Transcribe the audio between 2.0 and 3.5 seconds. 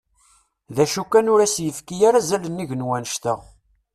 ara azal nnig n wannect-a.